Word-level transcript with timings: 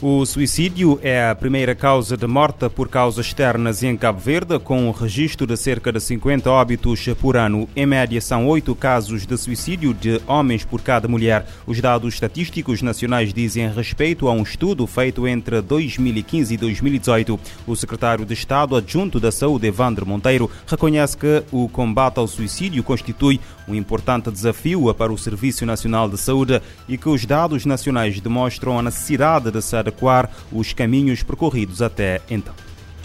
O 0.00 0.24
suicídio 0.24 1.00
é 1.02 1.28
a 1.28 1.34
primeira 1.34 1.74
causa 1.74 2.16
de 2.16 2.24
morte 2.24 2.68
por 2.68 2.88
causas 2.88 3.26
externas 3.26 3.82
em 3.82 3.96
Cabo 3.96 4.20
Verde, 4.20 4.56
com 4.60 4.86
um 4.86 4.92
registro 4.92 5.44
de 5.44 5.56
cerca 5.56 5.90
de 5.90 6.00
50 6.00 6.48
óbitos 6.48 7.04
por 7.20 7.36
ano. 7.36 7.68
Em 7.74 7.84
média, 7.84 8.20
são 8.20 8.46
oito 8.46 8.76
casos 8.76 9.26
de 9.26 9.36
suicídio 9.36 9.92
de 9.92 10.20
homens 10.28 10.64
por 10.64 10.82
cada 10.82 11.08
mulher. 11.08 11.44
Os 11.66 11.80
dados 11.80 12.14
estatísticos 12.14 12.80
nacionais 12.80 13.34
dizem 13.34 13.68
respeito 13.72 14.28
a 14.28 14.32
um 14.32 14.44
estudo 14.44 14.86
feito 14.86 15.26
entre 15.26 15.60
2015 15.60 16.54
e 16.54 16.56
2018. 16.56 17.40
O 17.66 17.74
secretário 17.74 18.24
de 18.24 18.34
Estado 18.34 18.76
adjunto 18.76 19.18
da 19.18 19.32
Saúde, 19.32 19.66
Evandro 19.66 20.06
Monteiro, 20.06 20.48
reconhece 20.64 21.16
que 21.16 21.42
o 21.50 21.68
combate 21.68 22.20
ao 22.20 22.28
suicídio 22.28 22.84
constitui 22.84 23.40
um 23.66 23.74
importante 23.74 24.30
desafio 24.30 24.94
para 24.94 25.12
o 25.12 25.18
Serviço 25.18 25.66
Nacional 25.66 26.08
de 26.08 26.16
Saúde 26.16 26.62
e 26.88 26.96
que 26.96 27.08
os 27.08 27.26
dados 27.26 27.66
nacionais 27.66 28.20
demonstram 28.20 28.78
a 28.78 28.82
necessidade 28.82 29.50
de 29.50 29.60
se 29.60 29.87
adequar 29.88 30.30
os 30.52 30.72
caminhos 30.72 31.22
percorridos 31.22 31.82
até 31.82 32.20
então. 32.30 32.54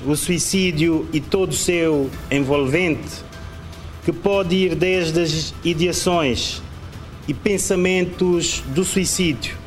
O 0.06 0.16
suicídio 0.16 1.08
e 1.14 1.20
todo 1.20 1.52
o 1.52 1.56
seu 1.56 2.10
envolvente, 2.30 3.24
que 4.04 4.12
pode 4.12 4.56
ir 4.56 4.76
desde 4.76 5.22
as 5.22 5.54
ideações 5.64 6.62
e 7.28 7.34
pensamentos 7.34 8.62
do 8.68 8.84
suicídio 8.84 9.64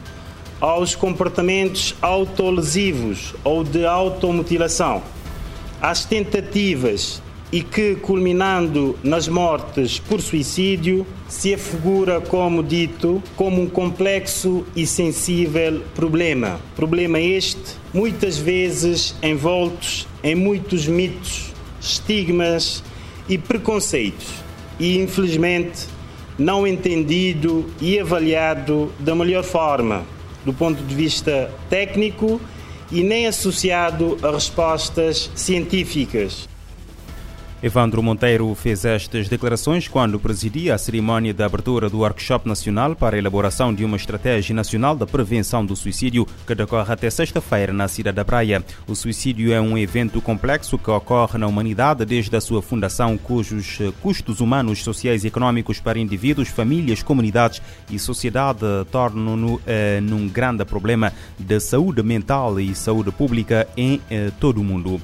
aos 0.61 0.95
comportamentos 0.95 1.95
autolesivos 2.01 3.35
ou 3.45 3.63
de 3.63 3.85
automutilação, 3.85 5.03
às 5.81 6.05
tentativas 6.05 7.23
e 7.53 7.63
que, 7.63 7.95
culminando 7.97 8.99
nas 9.03 9.29
mortes 9.29 9.99
por 9.99 10.21
suicídio, 10.21 11.07
se 11.29 11.55
afigura, 11.55 12.21
como 12.21 12.63
dito, 12.63 13.23
como 13.37 13.63
um 13.63 13.69
complexo 13.69 14.65
e 14.75 14.87
sensível 14.87 15.83
problema. 15.95 16.61
Problema 16.75 17.21
este, 17.21 17.77
muitas 17.93 18.37
vezes 18.37 19.15
envoltos 19.23 20.07
em 20.23 20.35
muitos 20.35 20.87
mitos, 20.87 21.53
estigmas 21.81 22.83
e 23.29 23.39
preconceitos, 23.39 24.27
e 24.79 24.99
infelizmente 24.99 25.87
não 26.39 26.67
entendido 26.67 27.67
e 27.81 27.99
avaliado 27.99 28.93
da 28.99 29.15
melhor 29.15 29.43
forma, 29.43 30.05
do 30.45 30.53
ponto 30.53 30.83
de 30.83 30.95
vista 30.95 31.51
técnico 31.71 32.41
e 32.91 33.03
nem 33.03 33.27
associado 33.27 34.19
a 34.23 34.31
respostas 34.31 35.31
científicas. 35.35 36.49
Evandro 37.63 38.03
Monteiro 38.03 38.55
fez 38.55 38.85
estas 38.85 39.31
declarações 39.31 39.89
quando 39.89 40.21
presidia 40.21 40.75
a 40.75 40.79
cerimónia 40.79 41.33
de 41.33 41.43
abertura 41.43 41.89
do 41.89 42.01
Workshop 42.01 42.47
Nacional 42.47 42.95
para 42.95 43.17
a 43.17 43.19
elaboração 43.19 43.73
de 43.73 43.83
uma 43.83 43.97
estratégia 43.97 44.55
nacional 44.55 44.95
da 44.95 45.07
prevenção 45.07 45.65
do 45.65 45.75
suicídio 45.75 46.27
que 46.47 46.55
decorre 46.55 46.93
até 46.93 47.09
sexta-feira 47.09 47.73
na 47.73 47.89
cidade 47.89 48.17
da 48.17 48.27
Praia. 48.27 48.63
O 48.87 48.95
suicídio 48.95 49.55
é 49.55 49.61
um 49.61 49.77
evento 49.79 50.21
complexo 50.21 50.77
que 50.77 50.91
ocorre 50.91 51.39
na 51.39 51.47
humanidade 51.47 52.05
desde 52.05 52.37
a 52.37 52.43
sua 52.43 52.61
fundação, 52.61 53.17
cujos 53.17 53.79
custos 54.03 54.41
humanos, 54.41 54.85
sociais 54.85 55.25
e 55.25 55.29
econômicos 55.29 55.81
para 55.81 55.99
indivíduos, 55.99 56.49
famílias, 56.49 57.03
comunidades 57.03 57.63
e 57.91 57.99
sociedade 57.99 58.61
tornam-no 58.93 59.59
eh, 59.67 59.99
num 60.03 60.29
grande 60.29 60.63
problema 60.67 61.11
de 61.39 61.59
saúde 61.59 62.03
mental 62.03 62.61
e 62.61 62.75
saúde 62.75 63.11
pública 63.11 63.67
em 63.79 63.99
eh, 64.11 64.31
todo 64.39 64.61
o 64.61 64.65
mundo. 64.65 65.01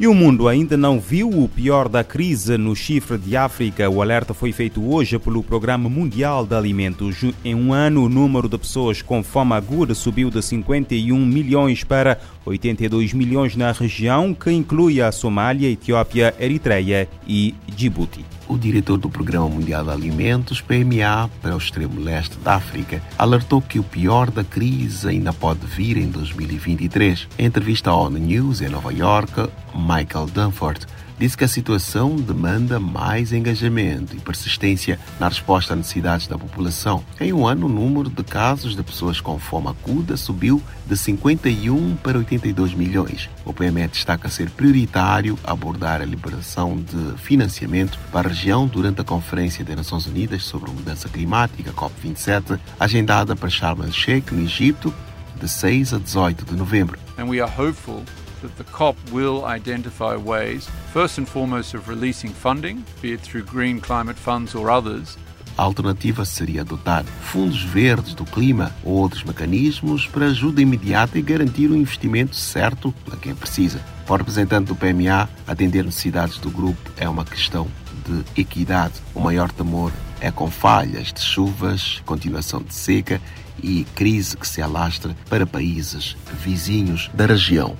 E 0.00 0.06
o 0.06 0.14
mundo 0.14 0.48
ainda 0.48 0.78
não 0.78 0.98
viu 0.98 1.28
o 1.28 1.46
pior 1.46 1.86
da 1.86 2.02
crise 2.02 2.56
no 2.56 2.74
chifre 2.74 3.18
de 3.18 3.36
África. 3.36 3.90
O 3.90 4.00
alerta 4.00 4.32
foi 4.32 4.50
feito 4.50 4.82
hoje 4.82 5.18
pelo 5.18 5.42
Programa 5.42 5.90
Mundial 5.90 6.46
de 6.46 6.56
Alimentos. 6.56 7.22
Em 7.44 7.54
um 7.54 7.74
ano, 7.74 8.04
o 8.04 8.08
número 8.08 8.48
de 8.48 8.56
pessoas 8.56 9.02
com 9.02 9.22
fome 9.22 9.52
aguda 9.52 9.94
subiu 9.94 10.30
de 10.30 10.42
51 10.42 11.26
milhões 11.26 11.84
para 11.84 12.18
82 12.44 13.12
milhões 13.12 13.56
na 13.56 13.72
região, 13.72 14.34
que 14.34 14.50
inclui 14.50 15.00
a 15.00 15.12
Somália, 15.12 15.70
Etiópia, 15.70 16.34
Eritreia 16.38 17.08
e 17.26 17.54
Djibouti. 17.68 18.24
O 18.48 18.58
diretor 18.58 18.98
do 18.98 19.08
Programa 19.08 19.48
Mundial 19.48 19.84
de 19.84 19.90
Alimentos, 19.90 20.60
PMA, 20.60 21.30
para 21.40 21.54
o 21.54 21.58
extremo 21.58 22.00
leste 22.00 22.36
da 22.38 22.54
África, 22.56 23.00
alertou 23.16 23.62
que 23.62 23.78
o 23.78 23.84
pior 23.84 24.28
da 24.28 24.42
crise 24.42 25.08
ainda 25.08 25.32
pode 25.32 25.64
vir 25.66 25.96
em 25.96 26.08
2023. 26.08 27.28
Em 27.38 27.46
entrevista 27.46 27.90
à 27.90 27.94
ONU 27.94 28.18
News 28.18 28.60
em 28.60 28.68
Nova 28.68 28.92
York, 28.92 29.48
Michael 29.72 30.26
Dunford 30.26 30.86
disse 31.20 31.36
que 31.36 31.44
a 31.44 31.48
situação 31.48 32.16
demanda 32.16 32.80
mais 32.80 33.30
engajamento 33.30 34.16
e 34.16 34.20
persistência 34.20 34.98
na 35.20 35.28
resposta 35.28 35.74
às 35.74 35.78
necessidades 35.78 36.26
da 36.26 36.38
população. 36.38 37.04
Em 37.20 37.30
um 37.30 37.46
ano, 37.46 37.66
o 37.66 37.68
número 37.68 38.08
de 38.08 38.24
casos 38.24 38.74
de 38.74 38.82
pessoas 38.82 39.20
com 39.20 39.38
fome 39.38 39.68
aguda 39.68 40.16
subiu 40.16 40.62
de 40.86 40.96
51 40.96 41.96
para 41.96 42.16
82 42.16 42.72
milhões. 42.72 43.28
O 43.44 43.52
PME 43.52 43.88
destaca 43.88 44.30
ser 44.30 44.48
prioritário 44.48 45.38
abordar 45.44 46.00
a 46.00 46.06
liberação 46.06 46.78
de 46.78 47.18
financiamento 47.18 47.98
para 48.10 48.26
a 48.26 48.32
região 48.32 48.66
durante 48.66 49.02
a 49.02 49.04
Conferência 49.04 49.62
das 49.62 49.76
Nações 49.76 50.06
Unidas 50.06 50.42
sobre 50.44 50.70
a 50.70 50.72
Mudança 50.72 51.06
Climática, 51.10 51.70
COP27, 51.70 52.58
agendada 52.78 53.36
para 53.36 53.50
Sharm 53.50 53.82
el-Sheikh, 53.82 54.34
no 54.34 54.42
Egito, 54.42 54.94
de 55.38 55.46
6 55.46 55.92
a 55.92 55.98
18 55.98 56.46
de 56.46 56.54
novembro. 56.54 56.98
And 57.18 57.24
we 57.24 57.42
are 57.42 57.52
hopeful 57.58 58.04
that 58.42 58.56
the 58.56 58.64
COP 58.64 58.96
will 59.12 59.44
identify 59.44 60.16
ways, 60.16 60.68
first 60.92 61.18
and 61.18 61.26
foremost, 61.26 61.74
of 61.74 61.88
releasing 61.88 62.30
funding, 62.30 62.84
be 63.00 63.12
it 63.12 63.20
through 63.20 63.44
green 63.44 63.80
climate 63.80 64.16
funds 64.16 64.54
or 64.54 64.70
others. 64.70 65.16
A 65.56 65.62
alternativa 65.62 66.24
seria 66.24 66.62
adotar 66.62 67.04
fundos 67.04 67.62
verdes 67.62 68.14
do 68.14 68.24
clima 68.24 68.74
ou 68.82 68.94
outros 68.94 69.22
mecanismos 69.24 70.06
para 70.06 70.26
ajuda 70.26 70.62
imediata 70.62 71.18
e 71.18 71.22
garantir 71.22 71.70
o 71.70 71.76
investimento 71.76 72.34
certo 72.34 72.94
a 73.12 73.16
quem 73.16 73.34
precisa. 73.34 73.80
Para 74.06 74.14
o 74.14 74.18
representante 74.18 74.68
do 74.68 74.76
PMA, 74.76 75.28
atender 75.46 75.84
necessidades 75.84 76.38
do 76.38 76.50
grupo 76.50 76.90
é 76.96 77.08
uma 77.08 77.24
questão 77.24 77.68
de 78.06 78.40
equidade. 78.40 78.94
O 79.14 79.20
maior 79.20 79.50
temor 79.52 79.92
é 80.20 80.30
com 80.30 80.50
falhas 80.50 81.12
de 81.12 81.20
chuvas, 81.20 82.00
continuação 82.06 82.62
de 82.62 82.74
seca 82.74 83.20
e 83.62 83.84
crise 83.94 84.36
que 84.36 84.48
se 84.48 84.62
alastra 84.62 85.14
para 85.28 85.46
países 85.46 86.16
vizinhos 86.42 87.10
da 87.12 87.26
região. 87.26 87.76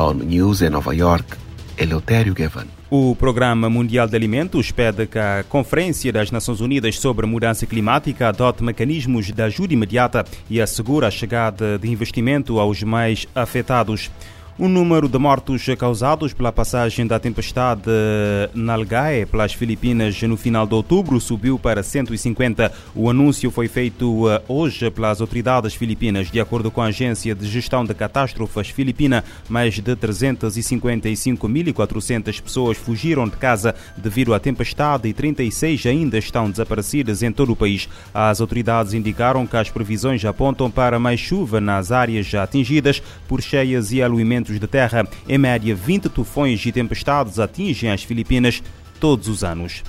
ONU 0.00 0.24
News 0.24 0.62
em 0.62 0.70
Nova 0.70 0.94
York, 0.94 1.36
Eleutério 1.76 2.34
Gavan. 2.34 2.66
O 2.90 3.16
Programa 3.16 3.70
Mundial 3.70 4.06
de 4.06 4.14
Alimentos 4.14 4.70
pede 4.70 5.06
que 5.06 5.18
a 5.18 5.44
Conferência 5.48 6.12
das 6.12 6.30
Nações 6.30 6.60
Unidas 6.60 6.98
sobre 6.98 7.26
Mudança 7.26 7.66
Climática 7.66 8.28
adote 8.28 8.62
mecanismos 8.62 9.32
de 9.32 9.42
ajuda 9.42 9.72
imediata 9.72 10.24
e 10.48 10.60
assegure 10.60 11.06
a 11.06 11.10
chegada 11.10 11.78
de 11.78 11.90
investimento 11.90 12.58
aos 12.60 12.82
mais 12.82 13.26
afetados. 13.34 14.10
O 14.58 14.68
número 14.68 15.08
de 15.08 15.16
mortos 15.16 15.64
causados 15.78 16.34
pela 16.34 16.52
passagem 16.52 17.06
da 17.06 17.18
tempestade 17.18 17.90
Nalgae 18.52 19.24
pelas 19.24 19.54
Filipinas 19.54 20.20
no 20.22 20.36
final 20.36 20.66
de 20.66 20.74
outubro 20.74 21.18
subiu 21.18 21.58
para 21.58 21.82
150. 21.82 22.70
O 22.94 23.08
anúncio 23.08 23.50
foi 23.50 23.66
feito 23.66 24.30
eh, 24.30 24.42
hoje 24.46 24.90
pelas 24.90 25.22
autoridades 25.22 25.72
filipinas. 25.72 26.30
De 26.30 26.38
acordo 26.38 26.70
com 26.70 26.82
a 26.82 26.88
Agência 26.88 27.34
de 27.34 27.48
Gestão 27.48 27.82
de 27.82 27.94
Catástrofes 27.94 28.68
Filipina, 28.68 29.24
mais 29.48 29.72
de 29.74 29.96
355.400 29.96 32.42
pessoas 32.42 32.76
fugiram 32.76 33.26
de 33.26 33.38
casa 33.38 33.74
devido 33.96 34.34
à 34.34 34.38
tempestade 34.38 35.08
e 35.08 35.14
36 35.14 35.86
ainda 35.86 36.18
estão 36.18 36.50
desaparecidas 36.50 37.22
em 37.22 37.32
todo 37.32 37.52
o 37.52 37.56
país. 37.56 37.88
As 38.12 38.42
autoridades 38.42 38.92
indicaram 38.92 39.46
que 39.46 39.56
as 39.56 39.70
previsões 39.70 40.22
apontam 40.26 40.70
para 40.70 40.98
mais 40.98 41.18
chuva 41.18 41.58
nas 41.58 41.90
áreas 41.90 42.26
já 42.26 42.42
atingidas 42.42 43.02
por 43.26 43.40
cheias 43.40 43.92
e 43.92 44.02
aluimentos 44.42 44.58
de 44.58 44.66
terra. 44.66 45.08
Em 45.28 45.38
média, 45.38 45.74
20 45.74 46.08
tufões 46.08 46.64
e 46.66 46.72
tempestades 46.72 47.38
atingem 47.38 47.90
as 47.90 48.02
Filipinas 48.02 48.62
todos 48.98 49.28
os 49.28 49.44
anos. 49.44 49.82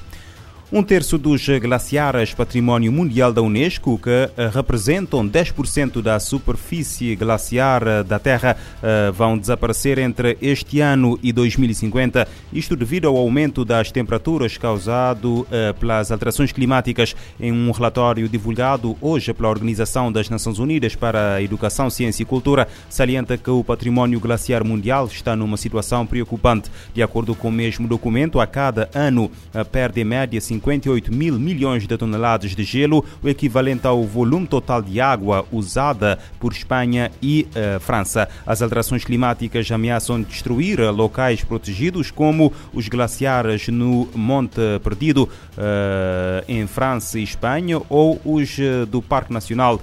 Um 0.76 0.82
terço 0.82 1.20
dos 1.20 1.48
glaciares 1.62 2.34
Património 2.34 2.92
Mundial 2.92 3.32
da 3.32 3.44
Unesco, 3.44 3.96
que 4.00 4.10
eh, 4.10 4.32
representam 4.52 5.24
10% 5.24 6.02
da 6.02 6.20
superfície 6.20 7.16
glaciar 7.16 7.88
eh, 7.88 8.02
da 8.02 8.18
Terra, 8.18 8.58
eh, 8.82 9.12
vão 9.12 9.38
desaparecer 9.38 10.00
entre 10.00 10.36
este 10.42 10.80
ano 10.80 11.20
e 11.22 11.32
2050. 11.32 12.28
Isto 12.52 12.76
devido 12.76 13.08
ao 13.08 13.16
aumento 13.16 13.64
das 13.64 13.92
temperaturas 13.92 14.58
causado 14.58 15.46
pelas 15.80 16.12
alterações 16.12 16.52
climáticas. 16.52 17.16
Em 17.40 17.52
um 17.52 17.70
relatório 17.72 18.28
divulgado 18.28 18.98
hoje 19.00 19.34
pela 19.34 19.50
Organização 19.50 20.12
das 20.12 20.30
Nações 20.30 20.58
Unidas 20.58 20.96
para 20.96 21.36
a 21.36 21.42
Educação, 21.42 21.90
Ciência 21.90 22.24
e 22.24 22.26
Cultura, 22.26 22.68
salienta 22.90 23.38
que 23.38 23.50
o 23.50 23.64
património 23.64 24.20
glaciar 24.20 24.64
mundial 24.64 25.06
está 25.06 25.36
numa 25.36 25.58
situação 25.58 26.06
preocupante. 26.06 26.72
De 26.94 27.04
acordo 27.04 27.36
com 27.36 27.50
o 27.50 27.52
mesmo 27.52 27.88
documento, 27.88 28.40
a 28.40 28.48
cada 28.48 28.90
ano 28.94 29.30
perde 29.72 30.02
em 30.02 30.06
média 30.06 30.42
50 30.42 30.63
58 30.64 31.14
mil 31.14 31.38
milhões 31.38 31.86
de 31.86 31.98
toneladas 31.98 32.56
de 32.56 32.64
gelo, 32.64 33.04
o 33.22 33.28
equivalente 33.28 33.86
ao 33.86 34.04
volume 34.04 34.48
total 34.48 34.82
de 34.82 35.02
água 35.02 35.46
usada 35.52 36.18
por 36.40 36.54
Espanha 36.54 37.12
e 37.22 37.48
uh, 37.50 37.80
França. 37.80 38.30
As 38.46 38.62
alterações 38.62 39.04
climáticas 39.04 39.70
ameaçam 39.72 40.22
destruir 40.22 40.80
locais 40.92 41.44
protegidos, 41.44 42.10
como 42.10 42.54
os 42.74 42.88
glaciares 42.88 43.68
no 43.68 44.08
Monte 44.16 44.62
Perdido, 44.84 45.24
uh, 45.24 46.44
em 46.48 46.66
França 46.66 47.20
e 47.20 47.24
Espanha, 47.24 47.82
ou 47.90 48.20
os 48.24 48.58
uh, 48.58 48.86
do 48.86 49.02
Parque 49.02 49.34
Nacional 49.34 49.82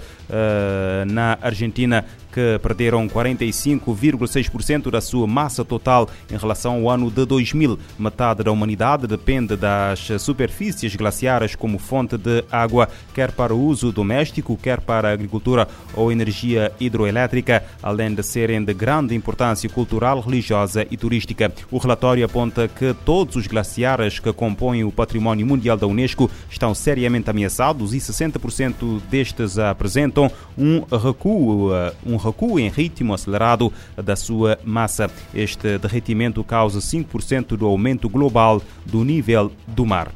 na 1.09 1.37
Argentina, 1.43 2.05
que 2.33 2.59
perderam 2.63 3.09
45,6% 3.09 4.91
da 4.91 5.01
sua 5.01 5.27
massa 5.27 5.65
total 5.65 6.09
em 6.31 6.37
relação 6.37 6.75
ao 6.75 6.91
ano 6.91 7.11
de 7.11 7.25
2000. 7.25 7.79
Metade 7.99 8.43
da 8.43 8.53
humanidade 8.53 9.07
depende 9.07 9.57
das 9.57 10.09
superfícies 10.19 10.95
glaciares 10.95 11.55
como 11.55 11.79
fonte 11.79 12.17
de 12.17 12.45
água, 12.51 12.89
quer 13.15 13.33
para 13.33 13.55
o 13.55 13.61
uso 13.61 13.93
doméstico, 13.93 14.57
quer 14.57 14.81
para 14.81 15.09
a 15.09 15.13
agricultura 15.13 15.69
ou 15.95 16.11
energia 16.13 16.73
hidroelétrica, 16.79 17.65
além 17.83 18.15
de 18.15 18.23
serem 18.23 18.65
de 18.65 18.73
grande 18.73 19.15
importância 19.15 19.69
cultural, 19.69 20.21
religiosa 20.21 20.87
e 20.91 20.97
turística. 20.97 21.53
O 21.71 21.79
relatório 21.79 22.25
aponta 22.25 22.69
que 22.69 22.95
todos 23.05 23.37
os 23.37 23.47
glaciares 23.47 24.19
que 24.19 24.33
compõem 24.33 24.85
o 24.85 24.93
património 24.93 25.47
mundial 25.47 25.77
da 25.77 25.87
Unesco 25.87 26.31
estão 26.51 26.75
seriamente 26.75 27.31
ameaçados 27.31 27.95
e 27.95 27.99
60% 27.99 29.01
destes 29.11 29.59
apresentam 29.59 30.31
um 30.57 30.81
recuo, 30.97 31.71
um 32.05 32.17
recuo 32.21 32.59
em 32.59 32.69
ritmo 32.69 33.15
acelerado 33.15 33.73
da 33.97 34.15
sua 34.15 34.59
massa. 34.65 35.11
Este 35.35 35.79
derretimento 35.79 36.45
causa 36.45 36.79
5% 36.79 37.57
do 37.57 37.67
aumento 37.67 38.09
global 38.09 38.63
do 38.87 39.05
nível 39.05 39.51
do 39.67 39.85
mar. 39.87 40.13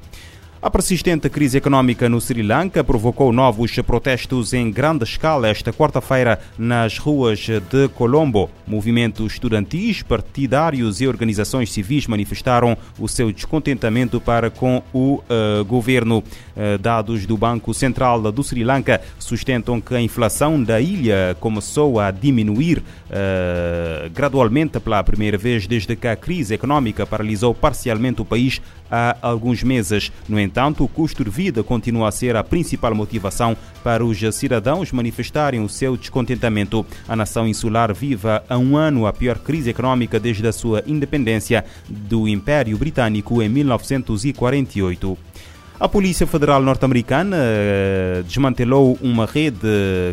A 0.64 0.70
persistente 0.70 1.28
crise 1.28 1.58
econômica 1.58 2.08
no 2.08 2.19
Sri 2.19 2.43
Lanka 2.43 2.82
provocou 2.82 3.31
novos 3.34 3.70
protestos 3.81 4.55
em 4.55 4.70
grande 4.70 5.05
escala 5.05 5.46
esta 5.46 5.75
quarta-feira 5.75 6.40
nas 6.56 6.96
ruas 6.96 7.40
de 7.40 7.87
Colombo. 7.94 8.49
Movimentos 8.66 9.34
estudantis, 9.34 10.02
partidários 10.02 11.02
e 11.02 11.06
organizações 11.06 11.70
civis 11.70 12.06
manifestaram 12.06 12.78
o 12.99 13.06
seu 13.06 13.31
descontentamento 13.31 14.19
para 14.19 14.49
com 14.49 14.82
o 14.90 15.16
uh, 15.28 15.62
governo. 15.66 16.25
Uh, 16.56 16.78
dados 16.78 17.26
do 17.26 17.37
Banco 17.37 17.75
Central 17.75 18.32
do 18.32 18.43
Sri 18.43 18.64
Lanka 18.64 19.02
sustentam 19.19 19.82
que 19.82 19.94
a 19.94 20.00
inflação 20.00 20.62
da 20.62 20.81
ilha 20.81 21.37
começou 21.40 22.00
a 22.00 22.11
diminuir 22.11 22.78
uh, 22.78 24.08
gradualmente 24.14 24.81
pela 24.81 25.05
primeira 25.05 25.37
vez 25.37 25.66
desde 25.66 25.94
que 25.94 26.08
a 26.08 26.16
crise 26.16 26.55
econômica 26.55 27.05
paralisou 27.05 27.52
parcialmente 27.52 28.22
o 28.22 28.25
país 28.25 28.62
há 28.90 29.16
alguns 29.20 29.62
meses. 29.62 30.11
No 30.26 30.40
entanto, 30.40 30.53
o 30.78 30.88
custo 30.88 31.24
de 31.24 31.30
vida 31.30 31.64
continua 31.64 32.08
a 32.08 32.12
ser 32.12 32.36
a 32.36 32.44
principal 32.44 32.94
motivação 32.94 33.56
para 33.82 34.04
os 34.04 34.18
cidadãos 34.34 34.92
manifestarem 34.92 35.60
o 35.62 35.68
seu 35.68 35.96
descontentamento. 35.96 36.86
A 37.08 37.16
nação 37.16 37.46
insular 37.46 37.92
vive 37.92 38.28
há 38.48 38.56
um 38.56 38.76
ano 38.76 39.06
a 39.06 39.12
pior 39.12 39.38
crise 39.38 39.70
econômica 39.70 40.20
desde 40.20 40.46
a 40.46 40.52
sua 40.52 40.82
independência 40.86 41.64
do 41.88 42.28
Império 42.28 42.78
Britânico 42.78 43.42
em 43.42 43.48
1948. 43.48 45.18
A 45.81 45.88
Polícia 45.88 46.25
Federal 46.25 46.62
Norte-Americana 46.62 47.37
eh, 47.37 48.23
desmantelou 48.25 48.97
uma 49.03 49.26
rede 49.26 49.59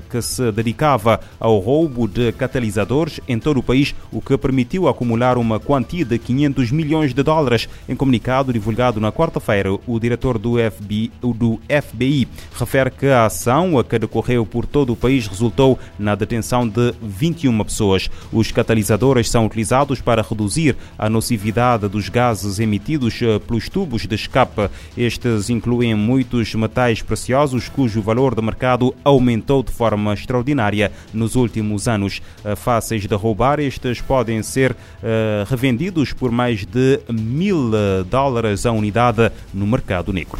que 0.10 0.20
se 0.20 0.52
dedicava 0.52 1.20
ao 1.40 1.60
roubo 1.60 2.08
de 2.08 2.32
catalisadores 2.32 3.20
em 3.28 3.38
todo 3.38 3.60
o 3.60 3.64
país, 3.64 3.94
o 4.12 4.20
que 4.20 4.36
permitiu 4.40 4.88
acumular 4.88 5.38
uma 5.38 5.60
quantia 5.60 6.04
de 6.04 6.18
500 6.18 6.72
milhões 6.72 7.14
de 7.14 7.22
dólares. 7.22 7.70
Em 7.88 7.96
comunicado 7.96 8.52
divulgado 8.52 9.00
na 9.00 9.12
quarta-feira, 9.12 9.72
o 9.86 10.00
diretor 10.00 10.40
do 10.40 10.56
FBI, 10.58 11.12
do 11.22 11.62
FBI 11.70 12.28
refere 12.58 12.90
que 12.90 13.06
a 13.06 13.28
ação 13.28 13.84
que 13.84 14.00
decorreu 14.00 14.48
por 14.48 14.66
todo 14.66 14.94
o 14.94 14.96
país 14.96 15.28
resultou 15.28 15.78
na 16.00 16.16
detenção 16.16 16.68
de 16.68 16.92
21 17.04 17.64
pessoas. 17.64 18.10
Os 18.34 18.52
catalisadores 18.52 19.30
são 19.30 19.46
utilizados 19.46 20.02
para 20.02 20.26
reduzir 20.28 20.76
a 20.98 21.08
nocividade 21.08 21.88
dos 21.88 22.10
gases 22.10 22.60
emitidos 22.60 23.22
eh, 23.22 23.38
pelos 23.38 23.70
tubos 23.70 24.08
de 24.08 24.16
escape. 24.16 24.68
Estes 24.98 25.51
incluem 25.52 25.94
muitos 25.96 26.54
metais 26.56 27.02
preciosos 27.02 27.70
cujo 27.70 28.02
valor 28.02 28.34
de 28.36 28.42
mercado 28.42 28.96
aumentou 29.04 29.62
de 29.62 29.72
forma 29.72 30.14
extraordinária 30.14 30.92
nos 31.14 31.36
últimos 31.36 31.88
anos. 31.88 32.22
Eh, 32.44 32.56
fáceis 32.56 33.06
de 33.06 33.16
roubar, 33.16 33.60
estes 33.60 34.02
podem 34.02 34.42
ser 34.42 34.72
uh, 34.72 34.76
revendidos 35.50 36.14
por 36.14 36.32
mais 36.32 36.66
de 36.66 37.00
mil 37.10 37.72
eh, 37.74 38.04
dólares 38.10 38.66
a 38.66 38.72
unidade 38.72 39.32
no 39.54 39.68
mercado 39.68 40.12
negro. 40.12 40.40